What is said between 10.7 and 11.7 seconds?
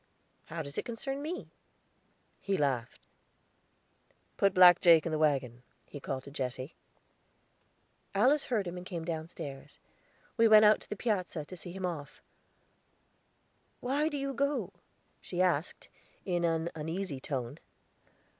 on the piazza, to